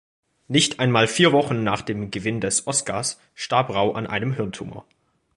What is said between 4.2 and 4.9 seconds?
Hirntumor.